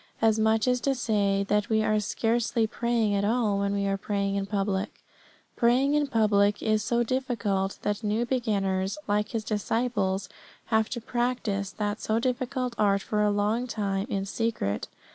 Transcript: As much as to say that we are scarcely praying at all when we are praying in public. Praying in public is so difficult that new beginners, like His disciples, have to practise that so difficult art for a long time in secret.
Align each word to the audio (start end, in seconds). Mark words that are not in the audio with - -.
As 0.19 0.39
much 0.39 0.67
as 0.67 0.81
to 0.81 0.95
say 0.95 1.43
that 1.47 1.69
we 1.69 1.83
are 1.83 1.99
scarcely 1.99 2.65
praying 2.65 3.13
at 3.13 3.23
all 3.23 3.59
when 3.59 3.71
we 3.71 3.85
are 3.85 3.99
praying 3.99 4.33
in 4.33 4.47
public. 4.47 4.89
Praying 5.55 5.93
in 5.93 6.07
public 6.07 6.63
is 6.63 6.83
so 6.83 7.03
difficult 7.03 7.77
that 7.83 8.03
new 8.03 8.25
beginners, 8.25 8.97
like 9.07 9.29
His 9.29 9.43
disciples, 9.43 10.27
have 10.73 10.89
to 10.89 11.01
practise 11.01 11.69
that 11.73 12.01
so 12.01 12.17
difficult 12.17 12.73
art 12.79 13.03
for 13.03 13.21
a 13.21 13.29
long 13.29 13.67
time 13.67 14.07
in 14.09 14.25
secret. 14.25 14.87